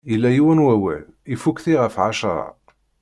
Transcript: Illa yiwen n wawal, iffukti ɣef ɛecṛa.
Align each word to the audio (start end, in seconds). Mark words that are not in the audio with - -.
Illa 0.13 0.29
yiwen 0.33 0.59
n 0.61 0.65
wawal, 0.65 1.03
iffukti 1.33 1.73
ɣef 1.81 1.95
ɛecṛa. 2.07 2.47